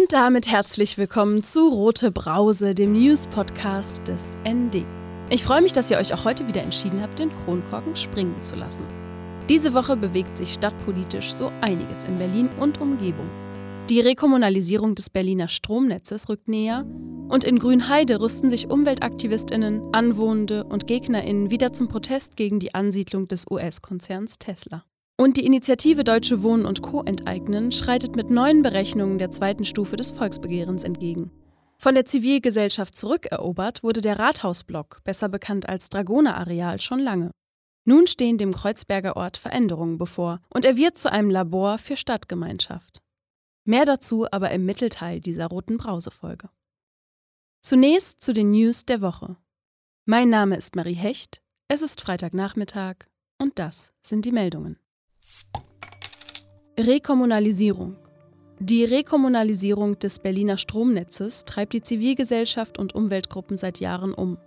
Und 0.00 0.14
damit 0.14 0.48
herzlich 0.48 0.96
willkommen 0.96 1.42
zu 1.42 1.68
Rote 1.68 2.10
Brause, 2.10 2.74
dem 2.74 2.92
News-Podcast 2.92 4.00
des 4.08 4.38
ND. 4.48 4.86
Ich 5.28 5.44
freue 5.44 5.60
mich, 5.60 5.74
dass 5.74 5.90
ihr 5.90 5.98
euch 5.98 6.14
auch 6.14 6.24
heute 6.24 6.48
wieder 6.48 6.62
entschieden 6.62 7.02
habt, 7.02 7.18
den 7.18 7.30
Kronkorken 7.30 7.94
springen 7.96 8.40
zu 8.40 8.56
lassen. 8.56 8.84
Diese 9.50 9.74
Woche 9.74 9.98
bewegt 9.98 10.38
sich 10.38 10.54
stadtpolitisch 10.54 11.34
so 11.34 11.52
einiges 11.60 12.04
in 12.04 12.16
Berlin 12.16 12.48
und 12.58 12.80
Umgebung. 12.80 13.28
Die 13.90 14.00
Rekommunalisierung 14.00 14.94
des 14.94 15.10
Berliner 15.10 15.48
Stromnetzes 15.48 16.30
rückt 16.30 16.48
näher 16.48 16.86
und 17.28 17.44
in 17.44 17.58
Grünheide 17.58 18.20
rüsten 18.20 18.48
sich 18.48 18.70
Umweltaktivistinnen, 18.70 19.92
Anwohnende 19.92 20.64
und 20.64 20.86
Gegnerinnen 20.86 21.50
wieder 21.50 21.74
zum 21.74 21.88
Protest 21.88 22.38
gegen 22.38 22.58
die 22.58 22.74
Ansiedlung 22.74 23.28
des 23.28 23.44
US-Konzerns 23.50 24.38
Tesla. 24.38 24.82
Und 25.20 25.36
die 25.36 25.44
Initiative 25.44 26.02
Deutsche 26.02 26.42
Wohnen 26.42 26.64
und 26.64 26.80
Co. 26.80 27.02
enteignen 27.02 27.72
schreitet 27.72 28.16
mit 28.16 28.30
neuen 28.30 28.62
Berechnungen 28.62 29.18
der 29.18 29.30
zweiten 29.30 29.66
Stufe 29.66 29.96
des 29.96 30.10
Volksbegehrens 30.10 30.82
entgegen. 30.82 31.30
Von 31.76 31.94
der 31.94 32.06
Zivilgesellschaft 32.06 32.96
zurückerobert 32.96 33.82
wurde 33.82 34.00
der 34.00 34.18
Rathausblock, 34.18 35.04
besser 35.04 35.28
bekannt 35.28 35.68
als 35.68 35.90
Dragoner-Areal, 35.90 36.80
schon 36.80 37.00
lange. 37.00 37.32
Nun 37.84 38.06
stehen 38.06 38.38
dem 38.38 38.54
Kreuzberger 38.54 39.14
Ort 39.14 39.36
Veränderungen 39.36 39.98
bevor 39.98 40.40
und 40.54 40.64
er 40.64 40.78
wird 40.78 40.96
zu 40.96 41.12
einem 41.12 41.28
Labor 41.28 41.76
für 41.76 41.98
Stadtgemeinschaft. 41.98 43.02
Mehr 43.66 43.84
dazu 43.84 44.26
aber 44.30 44.50
im 44.52 44.64
Mittelteil 44.64 45.20
dieser 45.20 45.48
roten 45.48 45.76
Brausefolge. 45.76 46.48
Zunächst 47.60 48.22
zu 48.22 48.32
den 48.32 48.52
News 48.52 48.86
der 48.86 49.02
Woche. 49.02 49.36
Mein 50.06 50.30
Name 50.30 50.56
ist 50.56 50.76
Marie 50.76 50.94
Hecht, 50.94 51.42
es 51.68 51.82
ist 51.82 52.00
Freitagnachmittag 52.00 53.04
und 53.36 53.58
das 53.58 53.92
sind 54.00 54.24
die 54.24 54.32
Meldungen. 54.32 54.79
Rekommunalisierung. 56.78 57.96
Die 58.58 58.84
Rekommunalisierung 58.84 59.98
des 59.98 60.18
Berliner 60.18 60.56
Stromnetzes 60.56 61.44
treibt 61.44 61.72
die 61.72 61.82
Zivilgesellschaft 61.82 62.78
und 62.78 62.94
Umweltgruppen 62.94 63.56
seit 63.56 63.80
Jahren 63.80 64.14
um. 64.14 64.38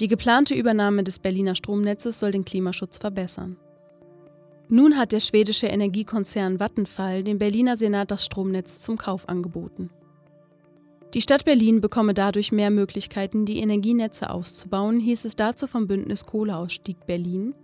Die 0.00 0.08
geplante 0.08 0.54
Übernahme 0.54 1.04
des 1.04 1.18
Berliner 1.18 1.54
Stromnetzes 1.54 2.18
soll 2.18 2.30
den 2.30 2.44
Klimaschutz 2.44 2.98
verbessern. 2.98 3.56
Nun 4.68 4.96
hat 4.96 5.12
der 5.12 5.20
schwedische 5.20 5.66
Energiekonzern 5.66 6.58
Vattenfall 6.58 7.22
dem 7.22 7.38
Berliner 7.38 7.76
Senat 7.76 8.10
das 8.10 8.24
Stromnetz 8.24 8.80
zum 8.80 8.96
Kauf 8.96 9.28
angeboten. 9.28 9.90
Die 11.12 11.20
Stadt 11.20 11.44
Berlin 11.44 11.80
bekomme 11.80 12.12
dadurch 12.12 12.50
mehr 12.50 12.70
Möglichkeiten, 12.70 13.44
die 13.44 13.60
Energienetze 13.60 14.30
auszubauen, 14.30 14.98
hieß 14.98 15.26
es 15.26 15.36
dazu 15.36 15.66
vom 15.66 15.86
Bündnis 15.86 16.26
Kohleausstieg 16.26 17.06
Berlin, 17.06 17.54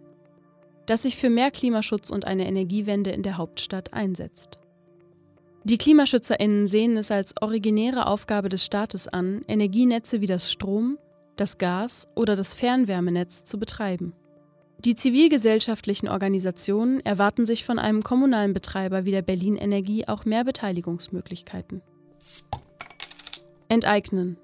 das 0.90 1.02
sich 1.02 1.16
für 1.16 1.30
mehr 1.30 1.52
Klimaschutz 1.52 2.10
und 2.10 2.26
eine 2.26 2.48
Energiewende 2.48 3.10
in 3.10 3.22
der 3.22 3.36
Hauptstadt 3.36 3.94
einsetzt. 3.94 4.58
Die 5.62 5.78
KlimaschützerInnen 5.78 6.66
sehen 6.66 6.96
es 6.96 7.12
als 7.12 7.40
originäre 7.40 8.08
Aufgabe 8.08 8.48
des 8.48 8.64
Staates 8.64 9.06
an, 9.06 9.42
Energienetze 9.46 10.20
wie 10.20 10.26
das 10.26 10.50
Strom, 10.50 10.98
das 11.36 11.58
Gas 11.58 12.08
oder 12.16 12.34
das 12.34 12.54
Fernwärmenetz 12.54 13.44
zu 13.44 13.60
betreiben. 13.60 14.14
Die 14.84 14.96
zivilgesellschaftlichen 14.96 16.08
Organisationen 16.08 16.98
erwarten 17.00 17.46
sich 17.46 17.64
von 17.64 17.78
einem 17.78 18.02
kommunalen 18.02 18.52
Betreiber 18.52 19.04
wie 19.04 19.12
der 19.12 19.22
Berlin 19.22 19.56
Energie 19.56 20.08
auch 20.08 20.24
mehr 20.24 20.42
Beteiligungsmöglichkeiten. 20.42 21.82
Enteignen. 23.68 24.38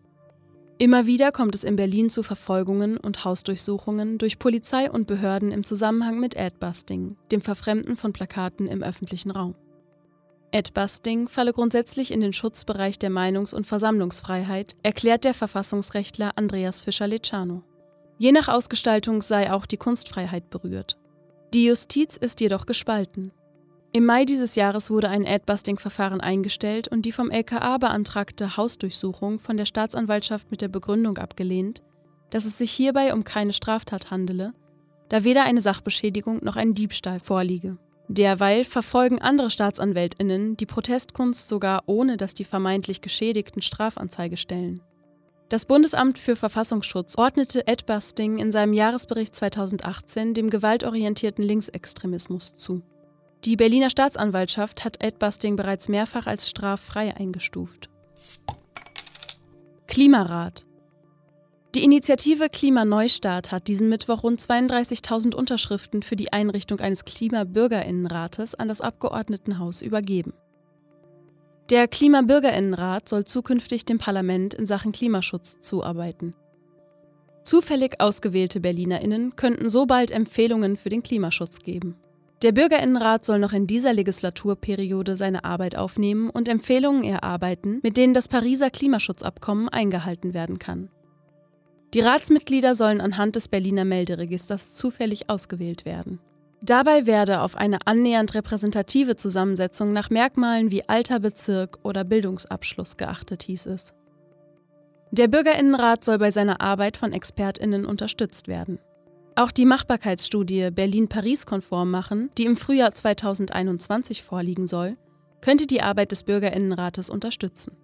Immer 0.77 1.07
wieder 1.07 1.31
kommt 1.31 1.55
es 1.55 1.63
in 1.63 1.75
Berlin 1.75 2.11
zu 2.11 2.21
Verfolgungen 2.21 2.97
und 2.97 3.25
Hausdurchsuchungen 3.25 4.19
durch 4.19 4.37
Polizei 4.37 4.89
und 4.89 5.07
Behörden 5.07 5.51
im 5.51 5.63
Zusammenhang 5.63 6.19
mit 6.19 6.39
Adbusting, 6.39 7.17
dem 7.31 7.41
Verfremden 7.41 7.97
von 7.97 8.13
Plakaten 8.13 8.67
im 8.67 8.83
öffentlichen 8.83 9.31
Raum. 9.31 9.55
Adbusting 10.53 11.27
falle 11.27 11.53
grundsätzlich 11.53 12.11
in 12.11 12.21
den 12.21 12.33
Schutzbereich 12.33 12.99
der 12.99 13.09
Meinungs- 13.09 13.53
und 13.53 13.65
Versammlungsfreiheit, 13.65 14.75
erklärt 14.83 15.23
der 15.23 15.33
Verfassungsrechtler 15.33 16.33
Andreas 16.35 16.81
Fischer-Lecano. 16.81 17.63
Je 18.19 18.31
nach 18.31 18.47
Ausgestaltung 18.47 19.21
sei 19.21 19.51
auch 19.51 19.65
die 19.65 19.77
Kunstfreiheit 19.77 20.51
berührt. 20.51 20.98
Die 21.53 21.65
Justiz 21.65 22.15
ist 22.15 22.41
jedoch 22.41 22.67
gespalten. 22.67 23.31
Im 23.91 24.05
Mai 24.05 24.25
dieses 24.25 24.53
Jahres 24.53 24.91
wurde 24.91 25.09
ein 25.09 25.25
Adbusting-Verfahren 25.25 26.21
eingestellt 26.21 26.87
und 26.89 27.07
die 27.07 27.11
vom 27.11 27.31
LKA 27.31 27.79
beantragte 27.79 28.55
Hausdurchsuchung 28.55 29.39
von 29.39 29.57
der 29.57 29.65
Staatsanwaltschaft 29.65 30.51
mit 30.51 30.61
der 30.61 30.67
Begründung 30.67 31.17
abgelehnt, 31.17 31.81
dass 32.29 32.45
es 32.45 32.59
sich 32.59 32.69
hierbei 32.71 33.15
um 33.15 33.23
keine 33.23 33.51
Straftat 33.51 34.11
handele, 34.11 34.53
da 35.09 35.23
weder 35.23 35.43
eine 35.43 35.61
Sachbeschädigung 35.61 36.43
noch 36.43 36.55
ein 36.55 36.75
Diebstahl 36.75 37.19
vorliege. 37.19 37.79
Derweil 38.09 38.63
verfolgen 38.63 39.19
andere 39.19 39.49
Staatsanwältinnen 39.49 40.55
die 40.55 40.67
Protestkunst 40.67 41.47
sogar 41.47 41.81
ohne, 41.87 42.17
dass 42.17 42.35
die 42.35 42.45
vermeintlich 42.45 43.01
Geschädigten 43.01 43.63
Strafanzeige 43.63 44.37
stellen. 44.37 44.81
Das 45.49 45.65
Bundesamt 45.65 46.19
für 46.19 46.35
Verfassungsschutz 46.35 47.17
ordnete 47.17 47.67
Adbusting 47.67 48.37
in 48.37 48.51
seinem 48.51 48.71
Jahresbericht 48.71 49.35
2018 49.35 50.35
dem 50.35 50.51
gewaltorientierten 50.51 51.43
Linksextremismus 51.43 52.53
zu. 52.53 52.83
Die 53.45 53.55
Berliner 53.55 53.89
Staatsanwaltschaft 53.89 54.85
hat 54.85 55.03
Adbusting 55.03 55.55
bereits 55.55 55.89
mehrfach 55.89 56.27
als 56.27 56.49
straffrei 56.49 57.15
eingestuft. 57.15 57.89
Klimarat 59.87 60.65
die 61.75 61.83
Initiative 61.83 62.49
Klimaneustart 62.49 63.51
hat 63.51 63.67
diesen 63.67 63.89
Mittwoch 63.89 64.23
rund 64.23 64.41
32.000 64.41 65.35
Unterschriften 65.35 66.01
für 66.01 66.15
die 66.15 66.33
Einrichtung 66.33 66.79
eines 66.79 67.05
Klimabürgerinnenrates 67.05 68.55
an 68.55 68.67
das 68.67 68.81
Abgeordnetenhaus 68.81 69.83
übergeben. 69.83 70.33
Der 71.69 71.87
Klimabürgerinnenrat 71.87 73.07
soll 73.07 73.25
zukünftig 73.25 73.85
dem 73.85 73.99
Parlament 73.99 74.55
in 74.55 74.65
Sachen 74.65 74.91
Klimaschutz 74.91 75.59
zuarbeiten. 75.61 76.33
Zufällig 77.43 78.01
ausgewählte 78.01 78.59
Berlinerinnen 78.59 79.35
könnten 79.35 79.69
so 79.69 79.85
bald 79.85 80.09
Empfehlungen 80.09 80.77
für 80.77 80.89
den 80.89 81.03
Klimaschutz 81.03 81.59
geben. 81.59 81.95
Der 82.41 82.53
Bürgerinnenrat 82.53 83.23
soll 83.23 83.37
noch 83.37 83.53
in 83.53 83.67
dieser 83.67 83.93
Legislaturperiode 83.93 85.15
seine 85.15 85.43
Arbeit 85.43 85.75
aufnehmen 85.75 86.31
und 86.31 86.47
Empfehlungen 86.47 87.03
erarbeiten, 87.03 87.81
mit 87.83 87.97
denen 87.97 88.13
das 88.15 88.27
Pariser 88.27 88.71
Klimaschutzabkommen 88.71 89.69
eingehalten 89.69 90.33
werden 90.33 90.57
kann. 90.57 90.89
Die 91.93 92.01
Ratsmitglieder 92.01 92.73
sollen 92.75 93.01
anhand 93.01 93.35
des 93.35 93.47
Berliner 93.47 93.85
Melderegisters 93.85 94.73
zufällig 94.73 95.29
ausgewählt 95.29 95.85
werden. 95.85 96.19
Dabei 96.61 97.05
werde 97.05 97.41
auf 97.41 97.55
eine 97.55 97.79
annähernd 97.85 98.33
repräsentative 98.35 99.15
Zusammensetzung 99.15 99.93
nach 99.93 100.09
Merkmalen 100.09 100.71
wie 100.71 100.87
Alter, 100.87 101.19
Bezirk 101.19 101.79
oder 101.83 102.03
Bildungsabschluss 102.03 102.97
geachtet, 102.97 103.43
hieß 103.43 103.67
es. 103.67 103.93
Der 105.11 105.27
Bürgerinnenrat 105.27 106.03
soll 106.03 106.19
bei 106.19 106.31
seiner 106.31 106.61
Arbeit 106.61 106.97
von 106.97 107.13
Expertinnen 107.13 107.85
unterstützt 107.85 108.47
werden. 108.47 108.77
Auch 109.35 109.51
die 109.51 109.65
Machbarkeitsstudie 109.65 110.69
Berlin-Paris 110.71 111.45
konform 111.45 111.91
machen, 111.91 112.29
die 112.37 112.45
im 112.45 112.57
Frühjahr 112.57 112.93
2021 112.93 114.21
vorliegen 114.21 114.67
soll, 114.67 114.97
könnte 115.39 115.65
die 115.65 115.81
Arbeit 115.81 116.11
des 116.11 116.23
Bürgerinnenrates 116.23 117.09
unterstützen. 117.09 117.77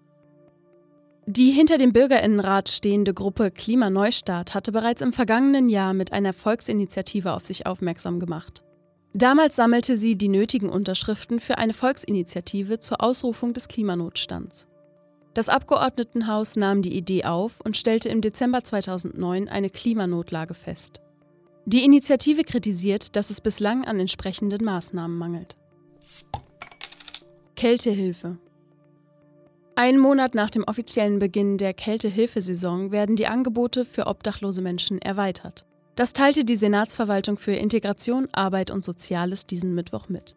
Die 1.28 1.52
hinter 1.52 1.78
dem 1.78 1.94
Bürgerinnenrat 1.94 2.70
stehende 2.70 3.14
Gruppe 3.14 3.50
Klimaneustart 3.50 4.54
hatte 4.54 4.72
bereits 4.72 5.02
im 5.02 5.14
vergangenen 5.14 5.70
Jahr 5.70 5.94
mit 5.94 6.12
einer 6.12 6.34
Volksinitiative 6.34 7.34
auf 7.34 7.46
sich 7.46 7.66
aufmerksam 7.66 8.20
gemacht. 8.20 8.65
Damals 9.16 9.56
sammelte 9.56 9.96
sie 9.96 10.18
die 10.18 10.28
nötigen 10.28 10.68
Unterschriften 10.68 11.40
für 11.40 11.58
eine 11.58 11.72
Volksinitiative 11.72 12.80
zur 12.80 13.02
Ausrufung 13.02 13.54
des 13.54 13.70
Klimanotstands. 13.70 14.68
Das 15.34 15.48
Abgeordnetenhaus 15.48 16.58
nahm 16.58 16.82
die 16.82 16.98
Idee 16.98 17.24
auf 17.24 17.62
und 17.62 17.78
stellte 17.78 18.10
im 18.10 18.20
Dezember 18.20 18.62
2009 18.62 19.48
eine 19.48 19.70
Klimanotlage 19.70 20.54
fest. 20.54 21.00
Die 21.66 21.86
Initiative 21.86 22.44
kritisiert, 22.44 23.16
dass 23.16 23.30
es 23.30 23.40
bislang 23.40 23.86
an 23.86 24.02
entsprechenden 24.02 24.66
Maßnahmen 24.66 25.18
mangelt. 25.18 25.56
Kältehilfe 27.56 28.38
Einen 29.76 30.00
Monat 30.00 30.36
nach 30.36 30.50
dem 30.50 30.66
offiziellen 30.66 31.20
Beginn 31.20 31.58
der 31.58 31.74
Kältehilfesaison 31.74 32.92
werden 32.92 33.16
die 33.16 33.28
Angebote 33.28 33.86
für 33.86 34.08
obdachlose 34.08 34.62
Menschen 34.62 35.00
erweitert. 35.00 35.66
Das 35.96 36.12
teilte 36.12 36.44
die 36.44 36.58
Senatsverwaltung 36.58 37.38
für 37.38 37.54
Integration, 37.54 38.28
Arbeit 38.34 38.70
und 38.70 38.84
Soziales 38.84 39.46
diesen 39.46 39.74
Mittwoch 39.76 40.10
mit. 40.10 40.36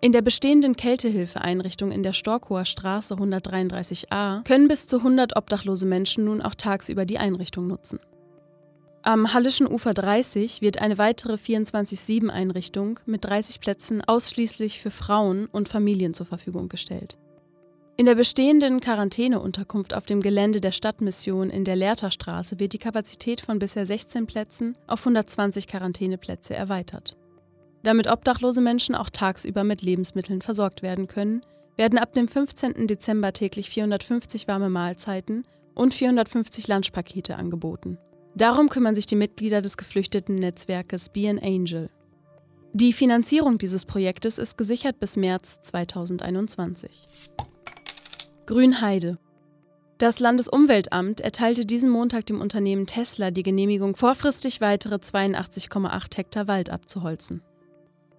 In 0.00 0.12
der 0.12 0.22
bestehenden 0.22 0.76
Kältehilfeeinrichtung 0.76 1.92
in 1.92 2.02
der 2.02 2.14
Storkower 2.14 2.64
Straße 2.64 3.14
133a 3.14 4.42
können 4.44 4.66
bis 4.66 4.86
zu 4.86 4.96
100 4.96 5.36
obdachlose 5.36 5.86
Menschen 5.86 6.24
nun 6.24 6.40
auch 6.40 6.54
tagsüber 6.54 7.04
die 7.04 7.18
Einrichtung 7.18 7.66
nutzen. 7.66 8.00
Am 9.02 9.32
Hallischen 9.32 9.66
Ufer 9.66 9.94
30 9.94 10.62
wird 10.62 10.80
eine 10.80 10.98
weitere 10.98 11.34
24-7-Einrichtung 11.34 13.00
mit 13.06 13.24
30 13.24 13.60
Plätzen 13.60 14.02
ausschließlich 14.02 14.80
für 14.80 14.90
Frauen 14.90 15.46
und 15.46 15.68
Familien 15.68 16.12
zur 16.12 16.26
Verfügung 16.26 16.68
gestellt. 16.68 17.18
In 18.00 18.06
der 18.06 18.14
bestehenden 18.14 18.80
Quarantäneunterkunft 18.80 19.94
auf 19.94 20.06
dem 20.06 20.22
Gelände 20.22 20.62
der 20.62 20.72
Stadtmission 20.72 21.50
in 21.50 21.64
der 21.64 21.76
Lehrterstraße 21.76 22.58
wird 22.58 22.72
die 22.72 22.78
Kapazität 22.78 23.42
von 23.42 23.58
bisher 23.58 23.84
16 23.84 24.26
Plätzen 24.26 24.74
auf 24.86 25.00
120 25.00 25.66
Quarantäneplätze 25.66 26.54
erweitert. 26.54 27.18
Damit 27.82 28.10
obdachlose 28.10 28.62
Menschen 28.62 28.94
auch 28.94 29.10
tagsüber 29.10 29.64
mit 29.64 29.82
Lebensmitteln 29.82 30.40
versorgt 30.40 30.82
werden 30.82 31.08
können, 31.08 31.42
werden 31.76 31.98
ab 31.98 32.14
dem 32.14 32.26
15. 32.26 32.86
Dezember 32.86 33.34
täglich 33.34 33.68
450 33.68 34.48
warme 34.48 34.70
Mahlzeiten 34.70 35.44
und 35.74 35.92
450 35.92 36.68
Lunchpakete 36.68 37.36
angeboten. 37.36 37.98
Darum 38.34 38.70
kümmern 38.70 38.94
sich 38.94 39.04
die 39.04 39.16
Mitglieder 39.16 39.60
des 39.60 39.76
geflüchteten 39.76 40.36
Netzwerkes 40.36 41.10
Be 41.10 41.28
an 41.28 41.38
Angel. 41.38 41.90
Die 42.72 42.94
Finanzierung 42.94 43.58
dieses 43.58 43.84
Projektes 43.84 44.38
ist 44.38 44.56
gesichert 44.56 44.98
bis 45.00 45.18
März 45.18 45.60
2021. 45.60 47.04
Grünheide. 48.50 49.16
Das 49.98 50.18
Landesumweltamt 50.18 51.20
erteilte 51.20 51.64
diesen 51.64 51.88
Montag 51.88 52.26
dem 52.26 52.40
Unternehmen 52.40 52.84
Tesla 52.84 53.30
die 53.30 53.44
Genehmigung, 53.44 53.94
vorfristig 53.94 54.60
weitere 54.60 54.96
82,8 54.96 56.16
Hektar 56.16 56.48
Wald 56.48 56.68
abzuholzen. 56.68 57.42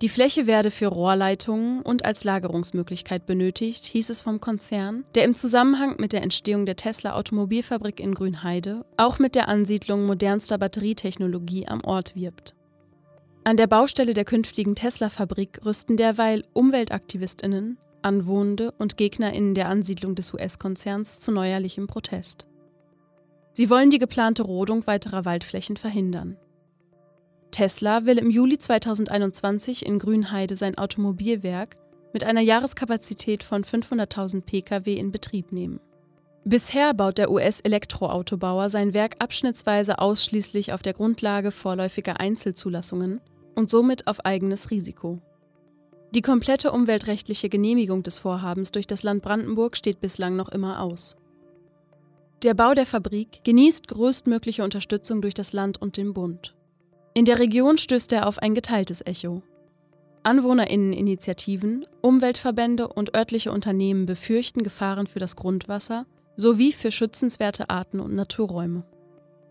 Die 0.02 0.08
Fläche 0.08 0.48
werde 0.48 0.72
für 0.72 0.88
Rohrleitungen 0.88 1.82
und 1.82 2.06
als 2.06 2.24
Lagerungsmöglichkeit 2.24 3.26
benötigt, 3.26 3.84
hieß 3.84 4.10
es 4.10 4.22
vom 4.22 4.40
Konzern, 4.40 5.04
der 5.16 5.26
im 5.26 5.36
Zusammenhang 5.36 5.98
mit 6.00 6.14
der 6.14 6.24
Entstehung 6.24 6.66
der 6.66 6.78
Tesla 6.78 7.16
Automobilfabrik 7.16 8.00
in 8.00 8.16
Grünheide 8.16 8.86
auch 8.96 9.20
mit 9.20 9.36
der 9.36 9.50
Ansiedlung 9.50 10.06
modernster 10.06 10.58
Batterietechnologie 10.58 11.68
am 11.68 11.84
Ort 11.84 12.16
wirbt. 12.16 12.56
An 13.44 13.58
der 13.58 13.68
Baustelle 13.68 14.14
der 14.14 14.24
künftigen 14.24 14.76
Tesla-Fabrik 14.76 15.60
rüsten 15.66 15.98
derweil 15.98 16.46
Umweltaktivistinnen, 16.54 17.78
Anwohnende 18.04 18.72
und 18.78 18.98
Gegnerinnen 18.98 19.56
der 19.56 19.70
Ansiedlung 19.70 20.16
des 20.16 20.34
US-Konzerns 20.34 21.20
zu 21.20 21.32
neuerlichem 21.32 21.88
Protest. 21.88 22.46
Sie 23.54 23.70
wollen 23.70 23.90
die 23.90 24.00
geplante 24.00 24.44
Rodung 24.44 24.88
weiterer 24.88 25.26
Waldflächen 25.26 25.78
verhindern. 25.78 26.38
Tesla 27.52 28.06
will 28.06 28.18
im 28.18 28.30
Juli 28.30 28.58
2021 28.58 29.86
in 29.86 30.00
Grünheide 30.00 30.56
sein 30.56 30.78
Automobilwerk 30.78 31.76
mit 32.14 32.24
einer 32.24 32.42
Jahreskapazität 32.42 33.44
von 33.44 33.64
500.000 33.64 34.42
Pkw 34.42 34.94
in 34.94 35.12
Betrieb 35.12 35.52
nehmen. 35.52 35.80
Bisher 36.44 36.94
baut 36.94 37.20
der 37.20 37.30
US-Elektroautobauer 37.30 38.70
sein 38.70 38.94
Werk 38.94 39.16
abschnittsweise 39.20 40.00
ausschließlich 40.00 40.74
auf 40.74 40.82
der 40.82 40.94
Grundlage 40.94 41.52
vorläufiger 41.52 42.20
Einzelzulassungen 42.20 43.22
und 43.56 43.70
somit 43.70 44.08
auf 44.08 44.26
eigenes 44.26 44.72
Risiko. 44.72 45.22
Die 46.14 46.22
komplette 46.22 46.74
umweltrechtliche 46.74 47.48
Genehmigung 47.48 48.04
des 48.04 48.18
Vorhabens 48.18 48.72
durch 48.72 48.86
das 48.86 49.04
Land 49.04 49.22
Brandenburg 49.22 49.78
steht 49.78 50.02
bislang 50.02 50.36
noch 50.36 50.50
immer 50.50 50.82
aus. 50.82 51.16
Der 52.44 52.54
Bau 52.54 52.74
der 52.74 52.86
Fabrik 52.86 53.44
genießt 53.46 53.88
größtmögliche 53.88 54.64
Unterstützung 54.64 55.22
durch 55.22 55.34
das 55.34 55.54
Land 55.54 55.82
und 55.82 55.96
den 55.96 56.14
Bund. 56.14 56.56
In 57.14 57.24
der 57.24 57.40
Region 57.40 57.78
stößt 57.78 58.12
er 58.12 58.28
auf 58.28 58.40
ein 58.40 58.56
geteiltes 58.56 59.02
Echo. 59.06 59.42
Anwohnerinneninitiativen, 60.24 61.86
Umweltverbände 62.02 62.90
und 62.90 63.16
örtliche 63.16 63.52
Unternehmen 63.52 64.06
befürchten 64.06 64.64
Gefahren 64.64 65.08
für 65.08 65.20
das 65.20 65.36
Grundwasser 65.36 66.06
sowie 66.36 66.74
für 66.74 66.92
schützenswerte 66.92 67.70
Arten 67.70 68.00
und 68.00 68.14
Naturräume. 68.16 68.84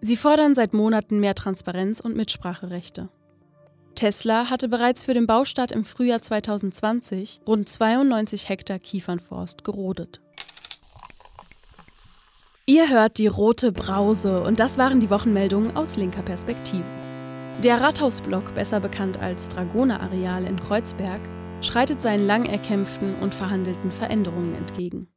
Sie 0.01 0.17
fordern 0.17 0.55
seit 0.55 0.75
Monaten 0.75 1.21
mehr 1.21 1.35
Transparenz 1.35 2.01
und 2.01 2.17
Mitspracherechte. 2.17 3.09
Tesla 4.01 4.49
hatte 4.49 4.71
bereits 4.71 5.05
für 5.05 5.13
den 5.13 5.27
Baustart 5.27 5.73
im 5.73 5.85
Frühjahr 5.85 6.23
2020 6.23 7.43
rund 7.47 7.69
92 7.69 8.49
Hektar 8.49 8.79
Kiefernforst 8.79 9.63
gerodet. 9.63 10.23
Ihr 12.65 12.89
hört 12.89 13.19
die 13.19 13.27
rote 13.27 13.73
Brause 13.73 14.43
und 14.43 14.59
das 14.59 14.79
waren 14.79 15.01
die 15.01 15.11
Wochenmeldungen 15.11 15.77
aus 15.77 15.97
linker 15.97 16.23
Perspektive. 16.23 16.87
Der 17.63 17.83
Rathausblock, 17.83 18.55
besser 18.55 18.81
bekannt 18.81 19.21
als 19.21 19.51
Dragoner-Areal 19.51 20.45
in 20.47 20.59
Kreuzberg, 20.59 21.21
schreitet 21.61 22.01
seinen 22.01 22.27
lang 22.27 22.47
erkämpften 22.47 23.17
und 23.17 23.35
verhandelten 23.35 23.93
Veränderungen 23.93 24.55
entgegen. 24.55 25.10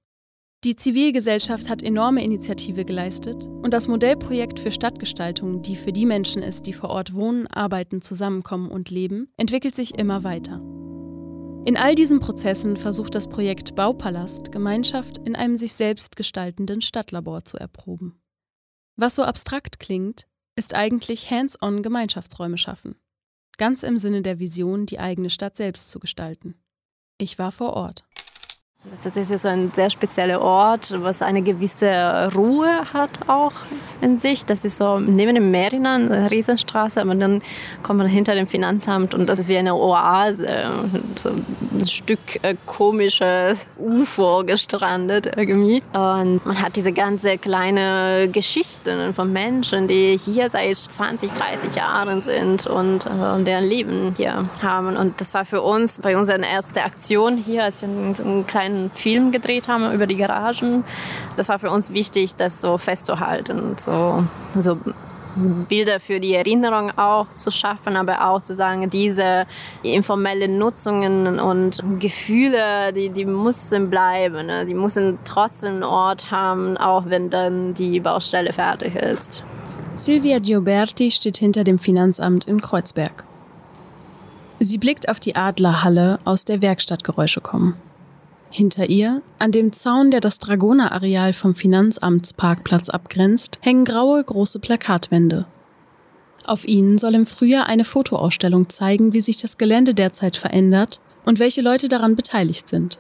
Die 0.64 0.78
Zivilgesellschaft 0.78 1.70
hat 1.70 1.84
enorme 1.84 2.24
Initiative 2.24 2.86
geleistet 2.86 3.48
und 3.48 3.74
das 3.74 3.90
Modellprojekt 3.90 4.62
für 4.62 4.72
Stadtgestaltung, 4.72 5.62
die 5.62 5.76
für 5.76 5.92
die 5.92 6.06
Menschen 6.06 6.42
ist, 6.42 6.68
die 6.68 6.72
vor 6.72 6.90
Ort 6.90 7.14
wohnen, 7.14 7.48
arbeiten, 7.48 8.02
zusammenkommen 8.02 8.72
und 8.72 8.90
leben, 8.90 9.28
entwickelt 9.36 9.76
sich 9.76 10.00
immer 10.00 10.24
weiter. 10.24 10.62
In 11.66 11.76
all 11.76 11.96
diesen 11.96 12.22
Prozessen 12.22 12.78
versucht 12.78 13.14
das 13.14 13.28
Projekt 13.28 13.76
Baupalast 13.76 14.54
Gemeinschaft 14.54 15.18
in 15.18 15.36
einem 15.36 15.58
sich 15.58 15.74
selbst 15.74 16.16
gestaltenden 16.16 16.80
Stadtlabor 16.80 17.44
zu 17.44 17.58
erproben. 17.58 18.22
Was 18.96 19.16
so 19.16 19.24
abstrakt 19.24 19.80
klingt, 19.80 20.28
ist 20.56 20.76
eigentlich 20.76 21.30
hands-on 21.30 21.84
Gemeinschaftsräume 21.84 22.58
schaffen. 22.58 22.96
Ganz 23.58 23.84
im 23.84 23.98
Sinne 23.98 24.22
der 24.22 24.40
Vision, 24.40 24.86
die 24.86 25.00
eigene 25.00 25.30
Stadt 25.30 25.58
selbst 25.58 25.90
zu 25.90 26.00
gestalten. 26.00 26.56
Ich 27.18 27.38
war 27.38 27.52
vor 27.52 27.74
Ort. 27.74 28.06
Das 29.02 29.16
ist 29.16 29.42
so 29.42 29.48
ein 29.48 29.72
sehr 29.72 29.90
spezieller 29.90 30.42
Ort, 30.42 30.94
was 30.98 31.22
eine 31.22 31.42
gewisse 31.42 32.30
Ruhe 32.36 32.68
hat 32.94 33.12
auch 33.28 33.54
in 34.02 34.20
sich. 34.20 34.44
Das 34.44 34.66
ist 34.66 34.78
so 34.78 35.00
neben 35.00 35.36
dem 35.36 35.52
Merinan, 35.52 36.12
eine 36.12 36.30
Riesenstraße, 36.30 37.00
aber 37.00 37.16
dann 37.16 37.42
kommt 37.82 38.00
man 38.00 38.08
hinter 38.08 38.36
dem 38.36 38.46
Finanzamt 38.46 39.14
und 39.14 39.28
das 39.28 39.40
ist 39.40 39.48
wie 39.48 39.58
eine 39.58 39.76
Oase, 39.76 40.66
so 41.16 41.30
ein 41.30 41.86
Stück 41.88 42.44
äh, 42.44 42.56
komisches 42.66 43.66
UFO 43.80 44.44
gestrandet 44.46 45.32
irgendwie. 45.34 45.82
Und 45.94 46.46
man 46.46 46.62
hat 46.62 46.76
diese 46.76 46.92
ganze 46.92 47.38
kleine 47.38 48.28
Geschichten 48.30 49.14
von 49.14 49.32
Menschen, 49.32 49.88
die 49.88 50.18
hier 50.18 50.50
seit 50.52 50.76
20, 50.76 51.32
30 51.32 51.76
Jahren 51.76 52.22
sind 52.22 52.68
und 52.68 53.06
äh, 53.06 53.44
deren 53.46 53.64
Leben 53.64 54.14
hier 54.18 54.50
haben. 54.62 54.98
Und 54.98 55.22
das 55.22 55.34
war 55.34 55.46
für 55.46 55.62
uns 55.62 56.02
bei 56.02 56.18
unserer 56.18 56.40
ersten 56.40 56.80
Aktion 56.80 57.38
hier, 57.38 57.64
als 57.64 57.82
wir 57.82 57.88
einen 57.88 58.46
kleinen 58.46 58.73
einen 58.74 58.92
Film 58.92 59.32
gedreht 59.32 59.68
haben 59.68 59.92
über 59.94 60.08
die 60.08 60.16
Garagen. 60.16 60.84
Das 61.38 61.50
war 61.50 61.60
für 61.60 61.70
uns 61.70 61.94
wichtig, 61.94 62.36
das 62.36 62.62
so 62.62 62.78
festzuhalten, 62.78 63.76
so, 63.78 64.24
so 64.60 64.78
Bilder 65.36 66.00
für 66.00 66.20
die 66.20 66.34
Erinnerung 66.34 66.92
auch 66.98 67.28
zu 67.34 67.50
schaffen, 67.52 67.96
aber 67.96 68.30
auch 68.30 68.44
zu 68.44 68.54
sagen, 68.54 68.90
diese 68.90 69.46
informellen 69.82 70.58
Nutzungen 70.58 71.40
und 71.40 71.84
Gefühle, 72.00 72.94
die, 72.94 73.10
die 73.10 73.26
müssen 73.26 73.90
bleiben. 73.90 74.46
Ne? 74.46 74.66
Die 74.66 74.76
müssen 74.76 75.18
trotzdem 75.24 75.74
einen 75.74 75.84
Ort 75.84 76.30
haben, 76.30 76.78
auch 76.78 77.06
wenn 77.08 77.30
dann 77.30 77.74
die 77.74 78.00
Baustelle 78.00 78.54
fertig 78.54 78.96
ist. 78.96 79.44
Silvia 79.96 80.40
Gioberti 80.40 81.12
steht 81.12 81.38
hinter 81.38 81.64
dem 81.64 81.80
Finanzamt 81.80 82.46
in 82.46 82.62
Kreuzberg. 82.62 83.26
Sie 84.60 84.78
blickt 84.78 85.10
auf 85.10 85.20
die 85.20 85.36
Adlerhalle, 85.36 86.20
aus 86.26 86.46
der 86.46 86.62
Werkstattgeräusche 86.62 87.42
kommen. 87.42 87.76
Hinter 88.56 88.88
ihr, 88.88 89.24
an 89.40 89.52
dem 89.52 89.74
Zaun, 89.74 90.12
der 90.12 90.20
das 90.20 90.38
Dragoner-Areal 90.38 91.34
vom 91.34 91.56
Finanzamtsparkplatz 91.56 92.90
abgrenzt, 92.90 93.58
hängen 93.62 93.84
graue 93.84 94.24
große 94.24 94.60
Plakatwände. 94.60 95.48
Auf 96.46 96.68
ihnen 96.68 97.00
soll 97.00 97.16
im 97.16 97.26
Frühjahr 97.26 97.66
eine 97.66 97.84
Fotoausstellung 97.84 98.70
zeigen, 98.70 99.16
wie 99.16 99.22
sich 99.22 99.38
das 99.38 99.58
Gelände 99.58 99.96
derzeit 99.96 100.36
verändert 100.36 101.02
und 101.26 101.40
welche 101.40 101.62
Leute 101.62 101.88
daran 101.88 102.16
beteiligt 102.16 102.68
sind. 102.68 103.00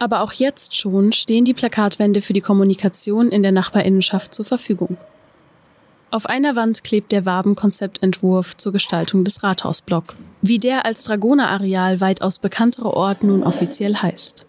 Aber 0.00 0.22
auch 0.22 0.32
jetzt 0.32 0.74
schon 0.74 1.12
stehen 1.12 1.44
die 1.44 1.54
Plakatwände 1.54 2.20
für 2.20 2.32
die 2.32 2.40
Kommunikation 2.40 3.30
in 3.30 3.44
der 3.44 3.52
Nachbarinnenschaft 3.52 4.34
zur 4.34 4.44
Verfügung. 4.44 4.96
Auf 6.10 6.26
einer 6.26 6.56
Wand 6.56 6.82
klebt 6.82 7.12
der 7.12 7.26
Wabenkonzeptentwurf 7.26 8.56
zur 8.56 8.72
Gestaltung 8.72 9.22
des 9.22 9.44
Rathausblock, 9.44 10.16
wie 10.42 10.58
der 10.58 10.84
als 10.84 11.04
Dragoner-Areal 11.04 12.00
weitaus 12.00 12.38
bekanntere 12.40 12.94
Ort 12.94 13.22
nun 13.22 13.44
offiziell 13.44 13.94
heißt. 13.94 14.47